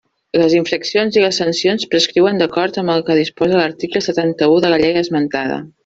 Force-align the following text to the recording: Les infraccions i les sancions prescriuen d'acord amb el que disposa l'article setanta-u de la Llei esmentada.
Les 0.41 0.53
infraccions 0.59 1.19
i 1.19 1.23
les 1.25 1.37
sancions 1.41 1.85
prescriuen 1.91 2.41
d'acord 2.43 2.81
amb 2.85 2.95
el 2.95 3.05
que 3.11 3.19
disposa 3.23 3.61
l'article 3.63 4.03
setanta-u 4.09 4.61
de 4.67 4.77
la 4.77 4.83
Llei 4.87 5.03
esmentada. 5.07 5.65